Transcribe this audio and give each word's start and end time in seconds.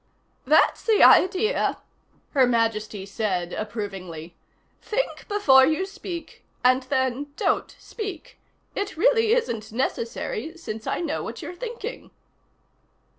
"That's 0.47 0.81
the 0.81 1.03
idea," 1.03 1.77
Her 2.31 2.47
Majesty 2.47 3.05
said 3.05 3.53
approvingly. 3.53 4.35
"Think 4.81 5.27
before 5.27 5.63
you 5.67 5.85
speak 5.85 6.43
and 6.63 6.81
then 6.81 7.27
don't 7.35 7.75
speak. 7.77 8.39
It 8.73 8.97
really 8.97 9.31
isn't 9.33 9.71
necessary, 9.71 10.57
since 10.57 10.87
I 10.87 11.01
know 11.01 11.21
what 11.21 11.43
you're 11.43 11.53
thinking." 11.53 12.09